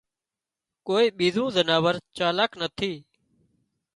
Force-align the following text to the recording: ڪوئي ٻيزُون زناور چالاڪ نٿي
ڪوئي 0.87 1.05
ٻيزُون 1.17 1.47
زناور 1.57 1.95
چالاڪ 2.17 2.51
نٿي 2.61 2.93